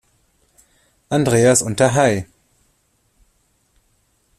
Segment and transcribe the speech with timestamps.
[1.11, 2.25] Andreas und der Hl.